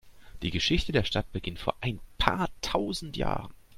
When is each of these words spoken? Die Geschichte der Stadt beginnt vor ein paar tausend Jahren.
Die 0.41 0.49
Geschichte 0.49 0.91
der 0.91 1.03
Stadt 1.03 1.31
beginnt 1.31 1.59
vor 1.59 1.75
ein 1.79 1.99
paar 2.17 2.49
tausend 2.61 3.17
Jahren. 3.17 3.53